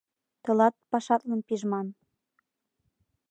—Тылат 0.43 0.75
пашатлан 0.91 1.41
пижман. 1.47 1.87